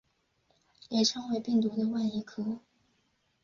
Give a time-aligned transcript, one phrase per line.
[0.89, 2.59] 也称为病毒的外衣壳。